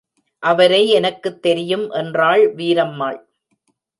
அவரை 0.43 0.89
எனக்குத் 0.89 1.41
தெரியும் 1.41 1.89
என்றாள் 1.91 2.55
வீரம்மாள். 2.55 3.19